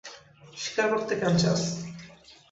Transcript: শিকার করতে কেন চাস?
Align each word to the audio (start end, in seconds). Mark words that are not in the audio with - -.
শিকার 0.57 0.87
করতে 0.91 1.13
কেন 1.15 1.33
চাস? 1.41 1.61